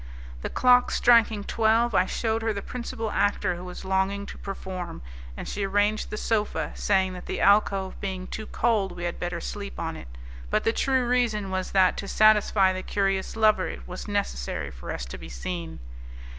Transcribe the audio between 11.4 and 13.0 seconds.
was that, to satisfy the